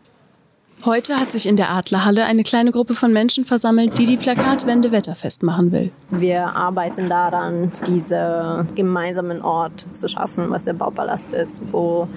Heute 0.85 1.19
hat 1.19 1.29
sich 1.33 1.45
in 1.45 1.57
der 1.57 1.71
Adlerhalle 1.71 2.23
eine 2.23 2.43
kleine 2.43 2.71
Gruppe 2.71 2.95
von 2.95 3.11
Menschen 3.11 3.43
versammelt, 3.43 3.97
die 3.97 4.05
die 4.05 4.15
Plakatwände 4.15 4.93
wetterfest 4.93 5.43
machen 5.43 5.73
will. 5.73 5.91
Wir 6.09 6.55
arbeiten 6.55 7.09
daran, 7.09 7.69
diesen 7.85 8.73
gemeinsamen 8.75 9.41
Ort 9.41 9.81
zu 9.95 10.07
schaffen, 10.07 10.49
was 10.49 10.63
der 10.63 10.73
Baupalast 10.73 11.33
ist, 11.33 11.61
wo 11.73 12.07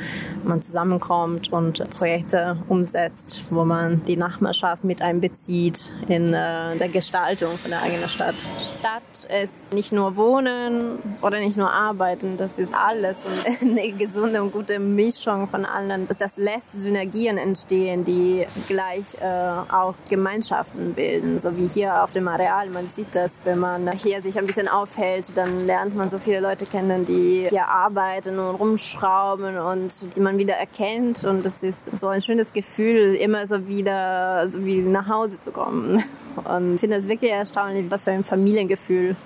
man 0.45 0.63
zusammenkommt 0.63 1.53
und 1.53 1.83
Projekte 1.91 2.57
umsetzt, 2.69 3.51
wo 3.51 3.65
man 3.65 4.05
die 4.07 4.17
Nachbarschaft 4.17 4.85
mit 4.85 5.03
einbezieht 5.03 5.93
in 6.07 6.33
äh, 6.33 6.77
der 6.77 6.89
Gestaltung 6.89 7.51
von 7.59 7.73
der 7.73 7.83
eigenen 7.83 8.09
Stadt. 8.09 8.37
Stadt 8.79 9.43
ist 9.43 9.75
nicht 9.75 9.91
nur 9.91 10.17
Wohnen 10.17 10.99
oder 11.21 11.41
nicht 11.41 11.57
nur 11.57 11.71
Arbeiten, 11.71 12.37
das 12.37 12.59
ist 12.59 12.73
alles 12.75 13.27
und 13.27 13.45
eine 13.79 13.91
gesunde 13.93 14.41
und 14.41 14.53
gute 14.53 14.79
Mischung 14.79 15.49
von 15.49 15.65
allen. 15.65 16.07
Das 16.19 16.37
lässt 16.37 16.73
Synergien 16.73 17.39
entstehen, 17.39 18.05
die 18.05 18.47
gleich 18.69 19.15
äh, 19.21 19.25
auch 19.25 19.95
Gemeinschaften 20.09 20.95
bilden, 20.95 21.39
so 21.39 21.57
wie 21.57 21.67
hier 21.67 22.03
auf 22.03 22.13
dem 22.13 22.29
Areal. 22.29 22.71
Man 22.71 22.89
sieht 22.95 23.15
das, 23.15 23.33
wenn 23.45 23.59
man 23.59 23.91
hier 23.93 24.23
sich 24.23 24.39
ein 24.39 24.47
bisschen 24.47 24.69
aufhält, 24.69 25.37
dann 25.37 25.67
lernt 25.67 25.97
man 25.97 26.09
so 26.09 26.19
viele 26.19 26.41
Leute 26.41 26.67
kennen, 26.67 27.05
die 27.05 27.47
hier 27.49 27.69
arbeiten 27.69 28.39
und 28.39 28.57
rumschrauben 28.57 29.59
und 29.59 30.17
die 30.17 30.21
man 30.21 30.39
wieder 30.39 30.55
erkennt. 30.55 31.25
Und 31.25 31.45
das 31.45 31.63
ist 31.63 31.97
so 31.99 32.09
ein 32.09 32.23
schönes 32.23 32.53
Gefühl, 32.53 33.15
immer 33.15 33.47
so 33.47 33.67
wieder 33.69 34.51
so 34.51 34.65
wie 34.65 34.79
nach 34.79 35.09
Hause 35.09 35.41
zu 35.41 35.53
kommen. 35.53 36.03
Und 36.45 36.77
ich 36.77 36.81
finde 36.81 36.97
es 36.97 37.09
wirklich 37.09 37.31
erstaunlich, 37.31 37.91
was 37.91 38.05
für 38.05 38.11
ein 38.11 38.25
Familiengefühl 38.25 39.17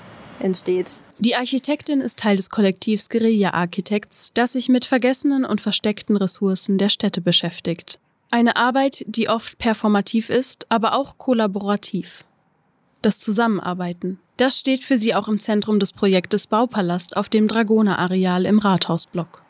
entsteht. 0.40 0.98
Die 1.18 1.36
Architektin 1.36 2.00
ist 2.00 2.18
Teil 2.18 2.36
des 2.36 2.50
Kollektivs 2.50 3.08
Guerilla 3.08 3.50
Architects, 3.50 4.32
das 4.34 4.54
sich 4.54 4.68
mit 4.68 4.84
vergessenen 4.84 5.44
und 5.44 5.60
versteckten 5.60 6.16
Ressourcen 6.16 6.78
der 6.78 6.88
Städte 6.88 7.20
beschäftigt. 7.20 8.00
Eine 8.30 8.56
Arbeit, 8.56 9.04
die 9.06 9.28
oft 9.28 9.58
performativ 9.58 10.30
ist, 10.30 10.66
aber 10.68 10.94
auch 10.94 11.16
kollaborativ. 11.16 12.24
Das 13.02 13.18
Zusammenarbeiten, 13.18 14.18
das 14.36 14.58
steht 14.58 14.84
für 14.84 14.98
sie 14.98 15.14
auch 15.14 15.28
im 15.28 15.38
Zentrum 15.40 15.78
des 15.78 15.92
Projektes 15.92 16.46
Baupalast 16.46 17.16
auf 17.16 17.28
dem 17.28 17.48
Dragoner-Areal 17.48 18.44
im 18.44 18.58
Rathausblock. 18.58 19.42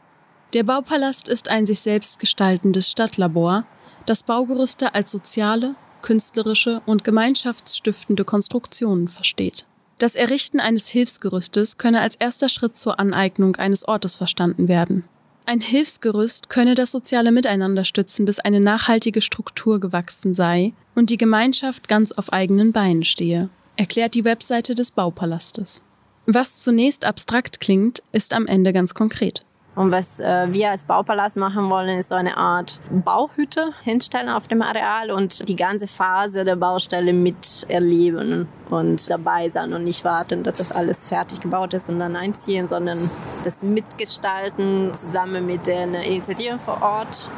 Der 0.53 0.63
Baupalast 0.63 1.29
ist 1.29 1.49
ein 1.49 1.67
sich 1.67 1.81
selbst 1.81 2.19
gestaltendes 2.19 2.91
Stadtlabor, 2.91 3.65
das 4.05 4.23
Baugerüste 4.23 4.95
als 4.95 5.11
soziale, 5.11 5.75
künstlerische 6.03 6.83
und 6.87 7.03
gemeinschaftsstiftende 7.03 8.25
Konstruktionen 8.25 9.09
versteht. 9.09 9.67
Das 9.99 10.15
Errichten 10.15 10.61
eines 10.61 10.87
Hilfsgerüstes 10.89 11.79
könne 11.79 12.01
als 12.01 12.17
erster 12.17 12.49
Schritt 12.49 12.77
zur 12.77 13.01
Aneignung 13.01 13.57
eines 13.57 13.89
Ortes 13.89 14.15
verstanden 14.15 14.69
werden. 14.69 15.05
Ein 15.49 15.61
Hilfsgerüst 15.61 16.49
könne 16.49 16.75
das 16.75 16.91
soziale 16.91 17.31
Miteinander 17.31 17.85
stützen, 17.85 18.25
bis 18.25 18.41
eine 18.41 18.59
nachhaltige 18.59 19.21
Struktur 19.21 19.79
gewachsen 19.79 20.35
sei 20.35 20.73
und 20.97 21.09
die 21.11 21.19
Gemeinschaft 21.19 21.87
ganz 21.87 22.11
auf 22.11 22.33
eigenen 22.33 22.73
Beinen 22.73 23.05
stehe, 23.05 23.49
erklärt 23.77 24.17
die 24.17 24.25
Webseite 24.25 24.75
des 24.75 24.91
Baupalastes. 24.91 25.83
Was 26.27 26.59
zunächst 26.59 27.05
abstrakt 27.05 27.61
klingt, 27.61 28.03
ist 28.11 28.35
am 28.35 28.49
Ende 28.49 28.73
ganz 28.73 28.95
konkret. 28.95 29.45
Und 29.77 29.93
was 29.93 30.19
äh, 30.19 30.51
wir 30.51 30.71
als 30.71 30.85
Baupalast 30.85 31.37
machen 31.37 31.69
wollen, 31.69 32.01
ist 32.01 32.09
so 32.09 32.15
eine 32.15 32.39
Art 32.39 32.81
Bauhütte 32.91 33.73
hinstellen 33.85 34.31
auf 34.31 34.49
dem 34.49 34.63
Areal 34.63 35.11
und 35.11 35.47
die 35.47 35.55
ganze 35.55 35.87
Phase 35.87 36.45
der 36.45 36.57
Baustelle 36.57 37.13
miterleben 37.13 38.49
und 38.71 39.11
dabei 39.11 39.51
sein 39.51 39.75
und 39.75 39.85
nicht 39.85 40.03
warten, 40.03 40.43
dass 40.45 40.59
das 40.59 40.73
alles 40.73 41.07
fertig 41.07 41.41
gebaut 41.41 41.75
ist 41.75 41.91
und 41.91 41.99
dann 41.99 42.17
einziehen, 42.17 42.69
sondern 42.69 42.97
das 43.45 43.63
mitgestalten 43.63 44.95
zusammen 44.95 45.45
mit 45.45 45.67
den 45.67 45.93
Initiativen 45.93 46.59
vor 46.59 46.81
Ort 46.81 47.29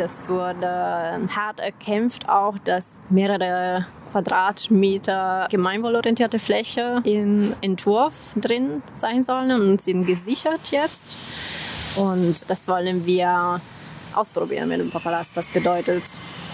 das 0.00 0.26
wurde 0.28 0.66
hart 0.66 1.60
erkämpft 1.60 2.26
auch, 2.26 2.56
dass 2.64 2.86
mehrere 3.10 3.86
Quadratmeter 4.10 5.46
gemeinwohlorientierte 5.50 6.38
Fläche 6.38 7.02
im 7.04 7.54
Entwurf 7.60 8.14
drin 8.34 8.82
sein 8.96 9.24
sollen 9.24 9.52
und 9.52 9.82
sind 9.82 10.06
gesichert 10.06 10.70
jetzt. 10.70 11.14
Und 11.96 12.48
das 12.48 12.66
wollen 12.66 13.04
wir 13.04 13.60
ausprobieren 14.14 14.70
mit 14.70 14.80
dem 14.80 14.90
Papalast. 14.90 15.36
Was 15.36 15.52
bedeutet 15.52 16.02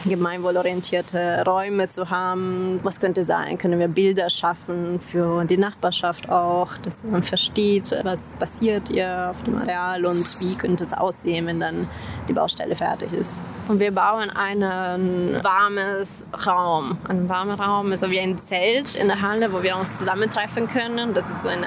gemeinwohlorientierte 0.08 1.42
Räume 1.46 1.88
zu 1.88 2.10
haben. 2.10 2.80
Was 2.82 3.00
könnte 3.00 3.24
sein? 3.24 3.58
Können 3.58 3.78
wir 3.78 3.88
Bilder 3.88 4.30
schaffen 4.30 5.00
für 5.00 5.44
die 5.44 5.56
Nachbarschaft 5.56 6.28
auch, 6.28 6.76
dass 6.78 7.02
man 7.04 7.22
versteht, 7.22 7.96
was 8.02 8.20
passiert 8.38 8.88
hier 8.88 9.28
auf 9.30 9.42
dem 9.42 9.56
Areal 9.56 10.06
und 10.06 10.40
wie 10.40 10.56
könnte 10.56 10.84
es 10.84 10.92
aussehen, 10.92 11.46
wenn 11.46 11.60
dann 11.60 11.88
die 12.28 12.32
Baustelle 12.32 12.74
fertig 12.74 13.12
ist. 13.12 13.32
Und 13.68 13.80
wir 13.80 13.92
bauen 13.92 14.30
einen 14.30 15.42
warmes 15.42 16.08
Raum. 16.46 16.98
Ein 17.08 17.28
warmer 17.28 17.58
Raum 17.58 17.92
ist 17.92 18.00
so 18.00 18.10
wie 18.10 18.20
ein 18.20 18.38
Zelt 18.48 18.94
in 18.94 19.08
der 19.08 19.20
Halle, 19.20 19.52
wo 19.52 19.62
wir 19.62 19.76
uns 19.76 19.98
zusammentreffen 19.98 20.68
können. 20.68 21.14
Das 21.14 21.24
ist 21.24 21.42
so 21.42 21.48
ein 21.48 21.64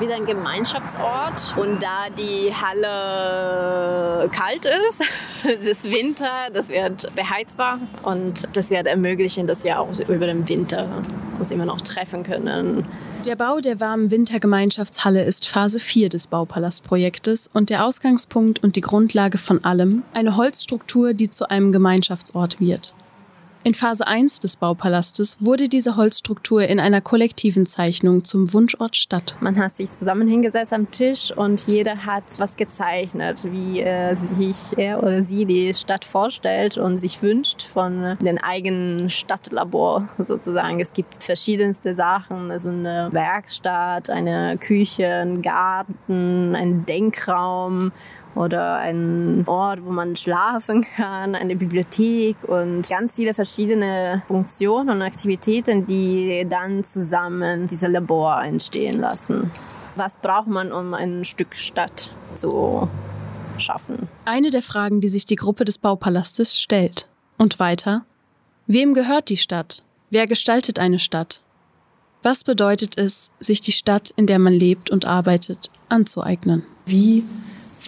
wieder 0.00 0.14
ein 0.14 0.26
Gemeinschaftsort. 0.26 1.54
Und 1.56 1.82
da 1.82 2.06
die 2.16 2.52
Halle 2.54 4.28
kalt 4.30 4.66
ist, 4.88 5.02
es 5.44 5.62
ist 5.62 5.84
Winter, 5.84 6.50
das 6.52 6.68
wird 6.68 7.14
beheizbar 7.14 7.78
und 8.02 8.48
das 8.54 8.70
wird 8.70 8.86
ermöglichen, 8.86 9.46
dass 9.46 9.64
wir 9.64 9.80
auch 9.80 9.88
über 10.08 10.26
den 10.26 10.48
Winter 10.48 11.02
uns 11.38 11.50
immer 11.50 11.64
noch 11.64 11.80
treffen 11.80 12.22
können. 12.22 12.86
Der 13.24 13.36
Bau 13.36 13.60
der 13.60 13.80
warmen 13.80 14.10
Wintergemeinschaftshalle 14.10 15.24
ist 15.24 15.48
Phase 15.48 15.78
4 15.78 16.10
des 16.10 16.26
Baupalastprojektes 16.26 17.48
und 17.54 17.70
der 17.70 17.86
Ausgangspunkt 17.86 18.62
und 18.62 18.76
die 18.76 18.82
Grundlage 18.82 19.38
von 19.38 19.64
allem, 19.64 20.02
eine 20.12 20.36
Holzstruktur, 20.36 21.14
die 21.14 21.30
zu 21.30 21.48
einem 21.48 21.72
Gemeinschaftsort 21.72 22.60
wird. 22.60 22.94
In 23.66 23.72
Phase 23.72 24.06
1 24.06 24.40
des 24.40 24.56
Baupalastes 24.56 25.38
wurde 25.40 25.70
diese 25.70 25.96
Holzstruktur 25.96 26.64
in 26.64 26.78
einer 26.78 27.00
kollektiven 27.00 27.64
Zeichnung 27.64 28.22
zum 28.22 28.52
Wunschort 28.52 28.94
Stadt. 28.94 29.36
Man 29.40 29.58
hat 29.58 29.74
sich 29.74 29.90
zusammen 29.90 30.28
hingesetzt 30.28 30.74
am 30.74 30.90
Tisch 30.90 31.32
und 31.34 31.66
jeder 31.66 32.04
hat 32.04 32.24
was 32.36 32.56
gezeichnet, 32.56 33.42
wie 33.44 33.80
äh, 33.80 34.16
sich 34.16 34.76
er 34.76 35.02
oder 35.02 35.22
sie 35.22 35.46
die 35.46 35.72
Stadt 35.72 36.04
vorstellt 36.04 36.76
und 36.76 36.98
sich 36.98 37.22
wünscht 37.22 37.62
von 37.62 38.18
den 38.20 38.36
eigenen 38.36 39.08
Stadtlabor 39.08 40.10
sozusagen. 40.18 40.78
Es 40.80 40.92
gibt 40.92 41.24
verschiedenste 41.24 41.96
Sachen, 41.96 42.50
also 42.50 42.68
eine 42.68 43.08
Werkstatt, 43.12 44.10
eine 44.10 44.58
Küche, 44.58 45.06
ein 45.06 45.40
Garten, 45.40 46.54
ein 46.54 46.84
Denkraum 46.84 47.92
oder 48.34 48.76
ein 48.76 49.44
Ort, 49.46 49.84
wo 49.84 49.90
man 49.90 50.16
schlafen 50.16 50.84
kann, 50.96 51.34
eine 51.34 51.56
Bibliothek 51.56 52.36
und 52.46 52.88
ganz 52.88 53.16
viele 53.16 53.32
verschiedene 53.32 53.53
Funktionen 54.26 54.88
und 54.90 55.02
Aktivitäten, 55.02 55.86
die 55.86 56.46
dann 56.48 56.84
zusammen 56.84 57.66
diese 57.66 57.86
Labor 57.86 58.42
entstehen 58.42 59.00
lassen. 59.00 59.50
Was 59.96 60.18
braucht 60.18 60.48
man, 60.48 60.72
um 60.72 60.92
ein 60.94 61.24
Stück 61.24 61.54
Stadt 61.54 62.10
zu 62.32 62.88
schaffen? 63.58 64.08
Eine 64.24 64.50
der 64.50 64.62
Fragen, 64.62 65.00
die 65.00 65.08
sich 65.08 65.24
die 65.24 65.36
Gruppe 65.36 65.64
des 65.64 65.78
Baupalastes 65.78 66.60
stellt. 66.60 67.06
Und 67.38 67.58
weiter, 67.58 68.04
wem 68.66 68.94
gehört 68.94 69.28
die 69.28 69.36
Stadt? 69.36 69.82
Wer 70.10 70.26
gestaltet 70.26 70.78
eine 70.78 70.98
Stadt? 70.98 71.42
Was 72.22 72.42
bedeutet 72.42 72.96
es, 72.96 73.30
sich 73.38 73.60
die 73.60 73.72
Stadt, 73.72 74.12
in 74.16 74.26
der 74.26 74.38
man 74.38 74.52
lebt 74.52 74.90
und 74.90 75.04
arbeitet, 75.04 75.70
anzueignen? 75.88 76.64
Wie 76.86 77.22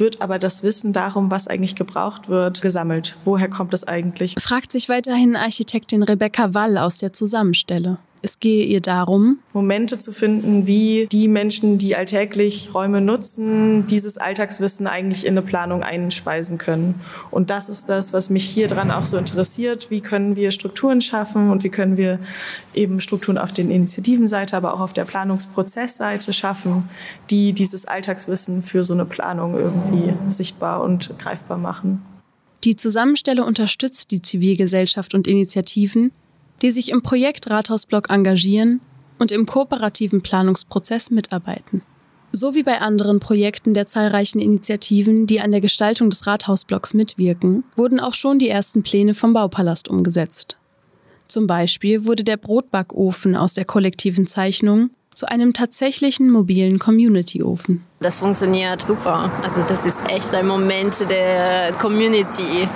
wird 0.00 0.21
aber 0.21 0.38
das 0.38 0.62
Wissen 0.62 0.93
darum, 0.93 1.31
was 1.31 1.49
eigentlich 1.49 1.75
gebraucht 1.76 2.29
wird, 2.29 2.62
gesammelt. 2.62 3.17
Woher 3.25 3.49
kommt 3.49 3.75
es 3.75 3.85
eigentlich? 3.85 4.35
Fragt 4.38 4.73
sich 4.73 4.88
weiterhin 4.88 5.37
Architektin 5.37 6.03
Rebecca 6.03 6.55
Wall 6.55 6.79
aus 6.79 6.99
der 6.99 7.12
Zusammenstelle. 7.12 7.99
Es 8.26 8.40
gehe 8.40 8.64
ihr 8.64 8.80
darum, 8.80 9.38
Momente 9.52 10.00
zu 10.00 10.11
finden, 10.11 10.66
wie 10.66 11.06
die 11.12 11.28
Menschen, 11.28 11.78
die 11.78 11.95
alltäglich 11.95 12.75
Räume 12.75 13.00
nutzen, 13.00 13.87
dieses 13.87 14.18
Alltagswissen 14.18 14.88
eigentlich 14.88 15.25
in 15.25 15.35
eine 15.35 15.47
Planung 15.47 15.85
einspeisen 15.85 16.59
können. 16.59 17.00
Und 17.30 17.50
das 17.50 17.68
ist 17.68 17.88
das, 17.88 18.12
was 18.12 18.28
mich 18.28 18.42
hier 18.42 18.66
dran 18.66 18.90
auch 18.90 19.04
so 19.04 19.16
interessiert. 19.16 19.92
Wie 19.92 20.00
können 20.00 20.35
wir 20.35 20.50
Strukturen 20.50 21.02
schaffen 21.02 21.50
und 21.50 21.62
wie 21.62 21.68
können 21.68 21.97
wir 21.97 22.18
eben 22.75 23.00
Strukturen 23.00 23.38
auf 23.38 23.52
den 23.52 23.71
Initiativenseite, 23.71 24.56
aber 24.56 24.75
auch 24.75 24.80
auf 24.80 24.92
der 24.92 25.04
Planungsprozessseite 25.04 26.33
schaffen, 26.33 26.88
die 27.30 27.52
dieses 27.52 27.85
Alltagswissen 27.87 28.64
für 28.64 28.83
so 28.83 28.92
eine 28.92 29.04
Planung 29.04 29.54
irgendwie 29.54 30.14
sichtbar 30.30 30.83
und 30.83 31.16
greifbar 31.21 31.59
machen. 31.59 32.02
Die 32.64 32.75
Zusammenstelle 32.75 33.45
unterstützt 33.45 34.11
die 34.11 34.21
Zivilgesellschaft 34.21 35.14
und 35.14 35.28
Initiativen, 35.28 36.11
die 36.62 36.70
sich 36.70 36.90
im 36.90 37.02
Projekt 37.02 37.50
Rathausblock 37.50 38.10
engagieren 38.10 38.80
und 39.18 39.32
im 39.32 39.46
kooperativen 39.46 40.22
Planungsprozess 40.22 41.10
mitarbeiten. 41.10 41.82
So 42.32 42.54
wie 42.54 42.62
bei 42.62 42.80
anderen 42.80 43.18
Projekten 43.20 43.72
der 43.72 43.86
zahlreichen 43.86 44.40
Initiativen, 44.40 45.26
die 45.26 45.40
an 45.40 45.52
der 45.52 45.60
Gestaltung 45.60 46.10
des 46.10 46.26
Rathausblocks 46.26 46.92
mitwirken, 46.92 47.64
wurden 47.76 47.98
auch 47.98 48.14
schon 48.14 48.38
die 48.38 48.50
ersten 48.50 48.82
Pläne 48.82 49.14
vom 49.14 49.32
Baupalast 49.32 49.88
umgesetzt. 49.88 50.58
Zum 51.28 51.46
Beispiel 51.46 52.04
wurde 52.04 52.25
der 52.25 52.36
Brotbackofen 52.36 53.36
aus 53.36 53.54
der 53.54 53.64
kollektiven 53.64 54.26
Zeichnung 54.26 54.90
zu 55.16 55.26
einem 55.26 55.54
tatsächlichen 55.54 56.30
mobilen 56.30 56.78
Community-Ofen. 56.78 57.82
Das 58.00 58.18
funktioniert 58.18 58.82
super. 58.82 59.30
Also 59.42 59.62
das 59.66 59.86
ist 59.86 59.96
echt 60.08 60.34
ein 60.34 60.46
Moment 60.46 61.08
der 61.08 61.72
Community, 61.72 62.68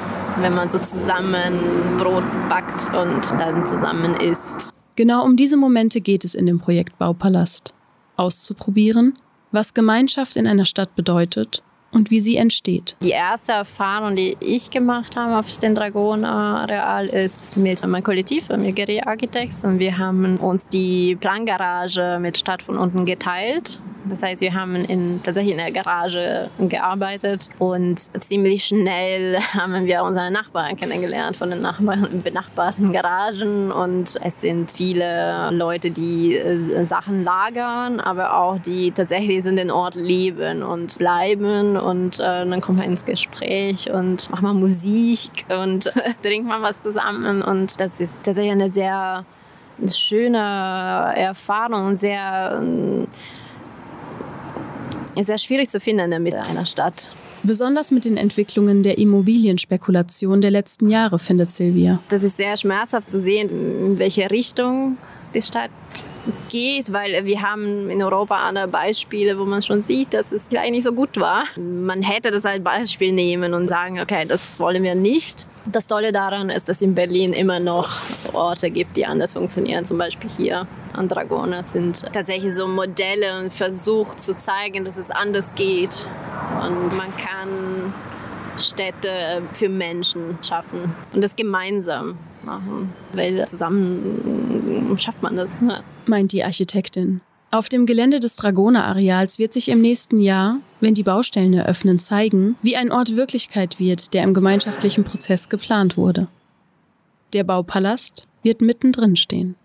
wenn 0.42 0.54
man 0.54 0.70
so 0.70 0.78
zusammen 0.78 1.58
Brot 1.98 2.24
backt 2.48 2.94
und 2.94 3.30
dann 3.40 3.66
zusammen 3.66 4.14
isst. 4.14 4.72
Genau 4.96 5.24
um 5.24 5.36
diese 5.36 5.56
Momente 5.56 6.00
geht 6.00 6.24
es 6.24 6.34
in 6.34 6.46
dem 6.46 6.58
Projekt 6.58 6.98
Baupalast. 6.98 7.74
Auszuprobieren, 8.16 9.14
was 9.52 9.74
Gemeinschaft 9.74 10.36
in 10.36 10.46
einer 10.46 10.66
Stadt 10.66 10.94
bedeutet 10.94 11.62
und 11.92 12.10
wie 12.10 12.20
sie 12.20 12.36
entsteht. 12.36 12.96
Die 13.02 13.10
erste 13.10 13.52
Erfahrung, 13.52 14.16
die 14.16 14.36
ich 14.40 14.70
gemacht 14.70 15.16
habe 15.16 15.38
auf 15.38 15.58
dem 15.58 15.74
Dragon-Areal, 15.74 17.06
ist 17.06 17.56
mit 17.56 17.86
meinem 17.86 18.02
Kollektiv, 18.02 18.48
mit 18.48 18.76
Guerilla 18.76 19.06
Architects. 19.06 19.64
Und 19.64 19.78
wir 19.78 19.98
haben 19.98 20.36
uns 20.36 20.66
die 20.68 21.16
Plangarage 21.16 22.18
mit 22.20 22.38
Stadt 22.38 22.62
von 22.62 22.78
unten 22.78 23.04
geteilt. 23.04 23.80
Das 24.08 24.22
heißt, 24.22 24.40
wir 24.40 24.54
haben 24.54 24.76
in, 24.76 25.20
tatsächlich 25.22 25.52
in 25.52 25.58
der 25.58 25.72
Garage 25.72 26.50
gearbeitet 26.58 27.48
und 27.58 28.00
ziemlich 28.24 28.64
schnell 28.64 29.38
haben 29.52 29.86
wir 29.86 30.02
unsere 30.02 30.30
Nachbarn 30.30 30.76
kennengelernt 30.76 31.36
von 31.36 31.50
den 31.50 31.60
Nachbarn, 31.60 32.22
benachbarten 32.24 32.92
Garagen 32.92 33.70
und 33.70 34.18
es 34.22 34.40
sind 34.40 34.70
viele 34.70 35.50
Leute, 35.52 35.90
die 35.90 36.36
äh, 36.36 36.84
Sachen 36.86 37.24
lagern, 37.24 38.00
aber 38.00 38.36
auch 38.36 38.58
die 38.58 38.90
tatsächlich 38.90 39.44
in 39.44 39.56
den 39.56 39.70
Ort 39.70 39.94
leben 39.94 40.62
und 40.62 40.98
bleiben 40.98 41.76
und 41.82 42.18
äh, 42.18 42.46
dann 42.46 42.60
kommt 42.60 42.78
man 42.78 42.88
ins 42.88 43.04
Gespräch 43.04 43.90
und 43.90 44.30
macht 44.30 44.42
man 44.42 44.58
Musik 44.58 45.44
und 45.48 45.84
trinkt 46.22 46.48
man 46.48 46.62
was 46.62 46.82
zusammen 46.82 47.42
und 47.42 47.80
das 47.80 48.00
ist 48.00 48.24
tatsächlich 48.24 48.52
eine 48.52 48.70
sehr 48.70 49.24
schöne 49.86 50.38
Erfahrung, 51.16 51.96
sehr 51.96 52.62
ist 55.16 55.26
sehr 55.26 55.38
schwierig 55.38 55.70
zu 55.70 55.80
finden 55.80 56.04
in 56.04 56.10
der 56.10 56.20
Mitte 56.20 56.40
einer 56.40 56.66
Stadt. 56.66 57.08
Besonders 57.42 57.90
mit 57.90 58.04
den 58.04 58.16
Entwicklungen 58.16 58.82
der 58.82 58.98
Immobilienspekulation 58.98 60.40
der 60.40 60.50
letzten 60.50 60.88
Jahre, 60.88 61.18
findet 61.18 61.50
Silvia. 61.50 61.98
Das 62.10 62.22
ist 62.22 62.36
sehr 62.36 62.56
schmerzhaft 62.56 63.08
zu 63.08 63.20
sehen, 63.20 63.48
in 63.48 63.98
welche 63.98 64.30
Richtung 64.30 64.98
die 65.34 65.42
Stadt 65.42 65.70
geht, 66.50 66.92
weil 66.92 67.24
wir 67.24 67.42
haben 67.42 67.90
in 67.90 68.02
Europa 68.02 68.36
andere 68.36 68.68
Beispiele, 68.68 69.38
wo 69.38 69.44
man 69.44 69.62
schon 69.62 69.82
sieht, 69.82 70.14
dass 70.14 70.30
es 70.32 70.42
vielleicht 70.48 70.72
nicht 70.72 70.84
so 70.84 70.92
gut 70.92 71.18
war. 71.18 71.44
Man 71.56 72.02
hätte 72.02 72.30
das 72.30 72.44
als 72.44 72.62
Beispiel 72.62 73.12
nehmen 73.12 73.54
und 73.54 73.66
sagen, 73.66 74.00
okay, 74.00 74.24
das 74.26 74.60
wollen 74.60 74.82
wir 74.82 74.94
nicht. 74.94 75.46
Das 75.66 75.86
Tolle 75.86 76.12
daran 76.12 76.50
ist, 76.50 76.68
dass 76.68 76.76
es 76.76 76.82
in 76.82 76.94
Berlin 76.94 77.32
immer 77.32 77.60
noch 77.60 77.90
Orte 78.32 78.70
gibt, 78.70 78.96
die 78.96 79.06
anders 79.06 79.34
funktionieren. 79.34 79.84
Zum 79.84 79.98
Beispiel 79.98 80.30
hier 80.30 80.66
an 80.92 81.08
Dragona 81.08 81.62
sind 81.62 82.02
tatsächlich 82.12 82.54
so 82.54 82.66
Modelle 82.66 83.38
und 83.38 83.52
Versuch 83.52 84.14
zu 84.14 84.36
zeigen, 84.36 84.84
dass 84.84 84.96
es 84.96 85.10
anders 85.10 85.54
geht. 85.54 86.04
Und 86.62 86.96
man 86.96 87.14
kann 87.16 87.92
Städte 88.58 89.42
für 89.52 89.68
Menschen 89.68 90.38
schaffen 90.42 90.94
und 91.12 91.22
das 91.22 91.34
gemeinsam 91.36 92.18
machen, 92.44 92.92
weil 93.12 93.46
zusammen 93.46 94.96
schafft 94.98 95.22
man 95.22 95.36
das. 95.36 95.50
Ne? 95.60 95.82
Meint 96.06 96.32
die 96.32 96.44
Architektin. 96.44 97.20
Auf 97.52 97.68
dem 97.68 97.84
Gelände 97.84 98.20
des 98.20 98.36
Dragoner-Areals 98.36 99.40
wird 99.40 99.52
sich 99.52 99.70
im 99.70 99.80
nächsten 99.80 100.18
Jahr, 100.18 100.58
wenn 100.80 100.94
die 100.94 101.02
Baustellen 101.02 101.52
eröffnen, 101.52 101.98
zeigen, 101.98 102.56
wie 102.62 102.76
ein 102.76 102.92
Ort 102.92 103.16
Wirklichkeit 103.16 103.80
wird, 103.80 104.14
der 104.14 104.22
im 104.22 104.34
gemeinschaftlichen 104.34 105.02
Prozess 105.02 105.48
geplant 105.48 105.96
wurde. 105.96 106.28
Der 107.32 107.42
Baupalast 107.42 108.28
wird 108.44 108.62
mittendrin 108.62 109.16
stehen. 109.16 109.56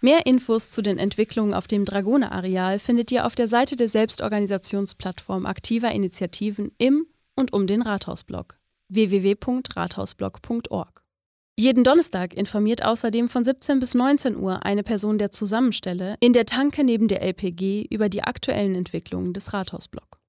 Mehr 0.00 0.26
Infos 0.26 0.72
zu 0.72 0.82
den 0.82 0.98
Entwicklungen 0.98 1.54
auf 1.54 1.68
dem 1.68 1.84
Dragoner-Areal 1.84 2.80
findet 2.80 3.12
ihr 3.12 3.24
auf 3.24 3.36
der 3.36 3.46
Seite 3.46 3.76
der 3.76 3.88
Selbstorganisationsplattform 3.88 5.46
aktiver 5.46 5.92
Initiativen 5.92 6.72
im 6.78 7.06
und 7.36 7.52
um 7.52 7.68
den 7.68 7.82
Rathausblock 7.82 8.57
www.rathausblock.org. 8.88 11.04
Jeden 11.58 11.82
Donnerstag 11.82 12.34
informiert 12.34 12.84
außerdem 12.84 13.28
von 13.28 13.42
17 13.42 13.80
bis 13.80 13.94
19 13.94 14.36
Uhr 14.36 14.64
eine 14.64 14.84
Person 14.84 15.18
der 15.18 15.32
Zusammenstelle 15.32 16.14
in 16.20 16.32
der 16.32 16.46
Tanke 16.46 16.84
neben 16.84 17.08
der 17.08 17.20
LPG 17.22 17.84
über 17.90 18.08
die 18.08 18.22
aktuellen 18.22 18.76
Entwicklungen 18.76 19.32
des 19.32 19.52
Rathausblock. 19.52 20.20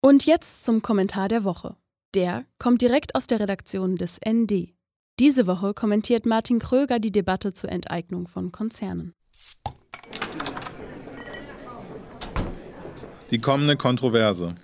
Und 0.00 0.26
jetzt 0.26 0.64
zum 0.64 0.82
Kommentar 0.82 1.28
der 1.28 1.44
Woche. 1.44 1.76
Der 2.14 2.44
kommt 2.58 2.82
direkt 2.82 3.14
aus 3.14 3.28
der 3.28 3.38
Redaktion 3.38 3.94
des 3.94 4.18
ND. 4.28 4.74
Diese 5.20 5.46
Woche 5.46 5.74
kommentiert 5.74 6.26
Martin 6.26 6.58
Kröger 6.58 6.98
die 6.98 7.12
Debatte 7.12 7.52
zur 7.52 7.70
Enteignung 7.70 8.26
von 8.26 8.50
Konzernen. 8.50 9.14
Die 13.30 13.38
kommende 13.38 13.76
Kontroverse. 13.76 14.56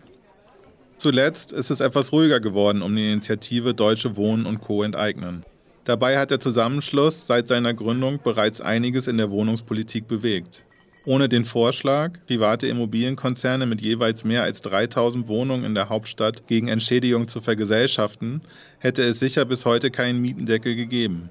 Zuletzt 1.05 1.53
ist 1.53 1.69
es 1.69 1.81
etwas 1.81 2.13
ruhiger 2.13 2.41
geworden 2.41 2.81
um 2.81 2.97
die 2.97 3.13
Initiative 3.13 3.75
Deutsche 3.75 4.17
Wohnen 4.17 4.47
und 4.47 4.63
Co. 4.63 4.83
enteignen. 4.83 5.45
Dabei 5.85 6.17
hat 6.17 6.31
der 6.31 6.41
Zusammenschluss 6.41 7.27
seit 7.27 7.47
seiner 7.47 7.75
Gründung 7.75 8.21
bereits 8.25 8.63
einiges 8.63 9.07
in 9.07 9.19
der 9.19 9.31
Wohnungspolitik 9.31 10.09
bewegt. 10.09 10.65
Ohne 11.05 11.29
den 11.29 11.45
Vorschlag, 11.45 12.13
private 12.27 12.69
Immobilienkonzerne 12.69 13.67
mit 13.67 13.83
jeweils 13.83 14.25
mehr 14.25 14.45
als 14.45 14.63
3000 14.63 15.29
Wohnungen 15.29 15.67
in 15.67 15.75
der 15.75 15.91
Hauptstadt 15.91 16.47
gegen 16.47 16.69
Entschädigung 16.69 17.29
zu 17.29 17.43
vergesellschaften, 17.43 18.41
hätte 18.79 19.03
es 19.03 19.19
sicher 19.19 19.45
bis 19.45 19.67
heute 19.67 19.91
keinen 19.91 20.23
Mietendeckel 20.23 20.75
gegeben. 20.75 21.29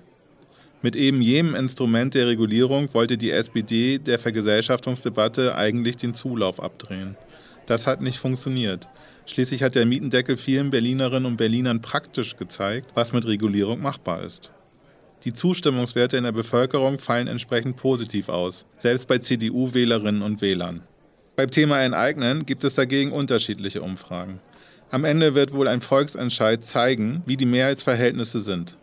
Mit 0.83 0.95
eben 0.95 1.19
jenem 1.19 1.55
Instrument 1.55 2.13
der 2.13 2.27
Regulierung 2.27 2.93
wollte 2.93 3.17
die 3.17 3.31
SPD 3.31 3.97
der 3.97 4.19
Vergesellschaftungsdebatte 4.19 5.55
eigentlich 5.55 5.97
den 5.97 6.13
Zulauf 6.13 6.61
abdrehen. 6.61 7.17
Das 7.65 7.87
hat 7.87 8.01
nicht 8.01 8.19
funktioniert. 8.19 8.87
Schließlich 9.25 9.63
hat 9.63 9.75
der 9.75 9.85
Mietendeckel 9.85 10.37
vielen 10.37 10.69
Berlinerinnen 10.69 11.25
und 11.25 11.37
Berlinern 11.37 11.81
praktisch 11.81 12.35
gezeigt, 12.35 12.91
was 12.95 13.13
mit 13.13 13.25
Regulierung 13.25 13.81
machbar 13.81 14.23
ist. 14.23 14.51
Die 15.23 15.31
Zustimmungswerte 15.31 16.17
in 16.17 16.25
der 16.25 16.33
Bevölkerung 16.33 16.99
fallen 16.99 17.27
entsprechend 17.27 17.77
positiv 17.77 18.27
aus, 18.27 18.65
selbst 18.77 19.07
bei 19.07 19.19
CDU-Wählerinnen 19.19 20.21
und 20.21 20.41
Wählern. 20.41 20.81
Beim 21.37 21.49
Thema 21.49 21.81
Enteignen 21.81 22.45
gibt 22.45 22.65
es 22.65 22.75
dagegen 22.75 23.13
unterschiedliche 23.13 23.81
Umfragen. 23.81 24.41
Am 24.91 25.05
Ende 25.05 25.33
wird 25.33 25.53
wohl 25.53 25.69
ein 25.69 25.79
Volksentscheid 25.79 26.63
zeigen, 26.63 27.23
wie 27.25 27.37
die 27.37 27.45
Mehrheitsverhältnisse 27.45 28.41
sind. 28.41 28.77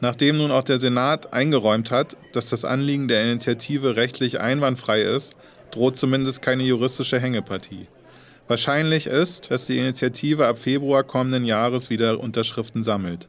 Nachdem 0.00 0.38
nun 0.38 0.50
auch 0.50 0.62
der 0.62 0.80
Senat 0.80 1.32
eingeräumt 1.34 1.90
hat, 1.90 2.16
dass 2.32 2.46
das 2.46 2.64
Anliegen 2.64 3.06
der 3.06 3.22
Initiative 3.24 3.96
rechtlich 3.96 4.40
einwandfrei 4.40 5.02
ist, 5.02 5.36
droht 5.70 5.96
zumindest 5.96 6.40
keine 6.40 6.62
juristische 6.62 7.20
Hängepartie. 7.20 7.86
Wahrscheinlich 8.48 9.06
ist, 9.06 9.50
dass 9.50 9.66
die 9.66 9.78
Initiative 9.78 10.46
ab 10.46 10.56
Februar 10.56 11.04
kommenden 11.04 11.44
Jahres 11.44 11.90
wieder 11.90 12.18
Unterschriften 12.18 12.82
sammelt. 12.82 13.28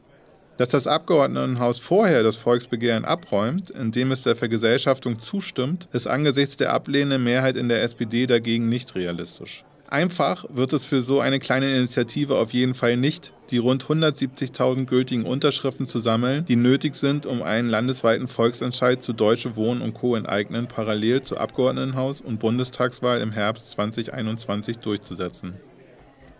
Dass 0.56 0.70
das 0.70 0.86
Abgeordnetenhaus 0.86 1.78
vorher 1.78 2.22
das 2.22 2.36
Volksbegehren 2.36 3.04
abräumt, 3.04 3.68
indem 3.70 4.12
es 4.12 4.22
der 4.22 4.34
Vergesellschaftung 4.34 5.18
zustimmt, 5.18 5.88
ist 5.92 6.06
angesichts 6.06 6.56
der 6.56 6.72
ablehnenden 6.72 7.22
Mehrheit 7.22 7.56
in 7.56 7.68
der 7.68 7.82
SPD 7.82 8.26
dagegen 8.26 8.70
nicht 8.70 8.94
realistisch. 8.94 9.64
Einfach 9.90 10.44
wird 10.50 10.72
es 10.72 10.86
für 10.86 11.02
so 11.02 11.18
eine 11.18 11.40
kleine 11.40 11.68
Initiative 11.68 12.36
auf 12.36 12.52
jeden 12.52 12.74
Fall 12.74 12.96
nicht, 12.96 13.32
die 13.50 13.58
rund 13.58 13.84
170.000 13.84 14.86
gültigen 14.86 15.24
Unterschriften 15.24 15.88
zu 15.88 16.00
sammeln, 16.00 16.44
die 16.44 16.54
nötig 16.54 16.94
sind, 16.94 17.26
um 17.26 17.42
einen 17.42 17.68
landesweiten 17.68 18.28
Volksentscheid 18.28 19.02
zu 19.02 19.12
Deutsche 19.12 19.56
Wohnen 19.56 19.82
und 19.82 19.94
Co. 19.94 20.14
enteignen 20.14 20.68
parallel 20.68 21.22
zur 21.22 21.40
Abgeordnetenhaus- 21.40 22.22
und 22.22 22.38
Bundestagswahl 22.38 23.20
im 23.20 23.32
Herbst 23.32 23.68
2021 23.70 24.78
durchzusetzen. 24.78 25.54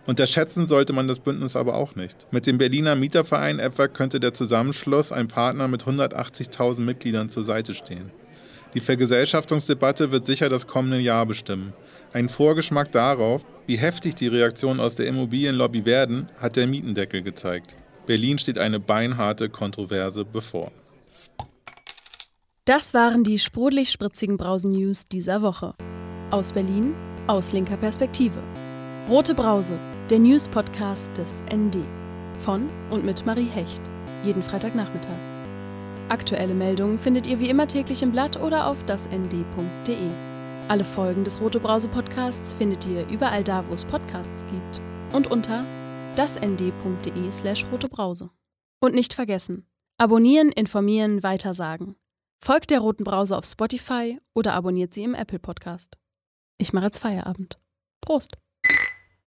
Unterschätzen 0.07 0.65
sollte 0.65 0.93
man 0.93 1.09
das 1.09 1.19
Bündnis 1.19 1.57
aber 1.57 1.75
auch 1.75 1.95
nicht. 1.95 2.27
Mit 2.31 2.47
dem 2.47 2.57
Berliner 2.57 2.95
Mieterverein 2.95 3.59
etwa 3.59 3.89
könnte 3.89 4.21
der 4.21 4.33
Zusammenschluss 4.33 5.11
ein 5.11 5.27
Partner 5.27 5.67
mit 5.67 5.83
180.000 5.83 6.79
Mitgliedern 6.79 7.27
zur 7.27 7.43
Seite 7.43 7.73
stehen. 7.73 8.11
Die 8.73 8.79
Vergesellschaftungsdebatte 8.79 10.11
wird 10.11 10.25
sicher 10.25 10.47
das 10.47 10.65
kommende 10.65 10.99
Jahr 10.99 11.25
bestimmen. 11.25 11.73
Ein 12.13 12.29
Vorgeschmack 12.29 12.91
darauf, 12.91 13.45
wie 13.67 13.77
heftig 13.77 14.15
die 14.15 14.27
Reaktionen 14.27 14.79
aus 14.79 14.95
der 14.95 15.07
Immobilienlobby 15.07 15.85
werden, 15.85 16.29
hat 16.37 16.55
der 16.55 16.67
Mietendeckel 16.67 17.21
gezeigt. 17.21 17.75
Berlin 18.05 18.37
steht 18.37 18.57
eine 18.57 18.79
beinharte 18.79 19.49
Kontroverse 19.49 20.25
bevor. 20.25 20.71
Das 22.65 22.93
waren 22.93 23.23
die 23.23 23.39
sprudelig-spritzigen 23.39 24.37
Brausen-News 24.37 25.07
dieser 25.11 25.41
Woche. 25.41 25.73
Aus 26.29 26.53
Berlin, 26.53 26.93
aus 27.27 27.51
linker 27.51 27.77
Perspektive. 27.77 28.41
Rote 29.09 29.33
Brause, 29.33 29.77
der 30.09 30.19
News-Podcast 30.19 31.17
des 31.17 31.43
ND. 31.53 31.77
Von 32.37 32.69
und 32.89 33.03
mit 33.03 33.25
Marie 33.25 33.49
Hecht. 33.49 33.81
Jeden 34.23 34.43
Freitagnachmittag. 34.43 35.30
Aktuelle 36.09 36.53
Meldungen 36.53 36.99
findet 36.99 37.27
ihr 37.27 37.39
wie 37.39 37.49
immer 37.49 37.67
täglich 37.67 38.03
im 38.03 38.11
Blatt 38.11 38.41
oder 38.41 38.67
auf 38.67 38.83
dasnd.de. 38.83 40.09
Alle 40.67 40.83
Folgen 40.83 41.23
des 41.23 41.39
Rote 41.41 41.59
Brause 41.59 41.87
Podcasts 41.87 42.53
findet 42.53 42.85
ihr 42.87 43.07
überall 43.09 43.43
da, 43.43 43.67
wo 43.67 43.73
es 43.73 43.85
Podcasts 43.85 44.45
gibt 44.51 44.81
und 45.13 45.27
unter 45.27 45.65
dasnd.de 46.15 47.31
slash 47.31 47.65
rotebrause. 47.71 48.29
Und 48.81 48.95
nicht 48.95 49.13
vergessen, 49.13 49.67
abonnieren, 49.97 50.51
informieren, 50.51 51.23
weitersagen. 51.23 51.95
Folgt 52.43 52.71
der 52.71 52.79
Roten 52.79 53.03
Brause 53.03 53.37
auf 53.37 53.45
Spotify 53.45 54.19
oder 54.33 54.53
abonniert 54.53 54.93
sie 54.93 55.03
im 55.03 55.13
Apple 55.13 55.39
Podcast. 55.39 55.97
Ich 56.57 56.73
mache 56.73 56.85
jetzt 56.85 56.99
Feierabend. 56.99 57.59
Prost! 58.01 58.40